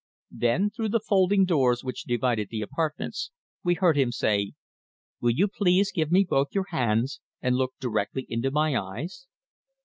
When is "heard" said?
3.75-3.95